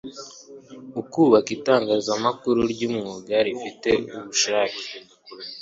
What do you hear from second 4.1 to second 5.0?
ubushake